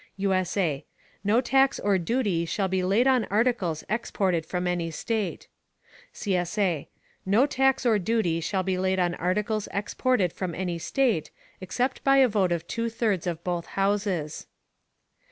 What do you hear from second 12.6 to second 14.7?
two thirds of both Houses.